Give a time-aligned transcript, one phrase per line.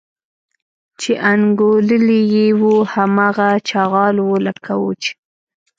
[0.99, 5.11] چې انګوللي یې وو هماغه چغال و لکه وو چې.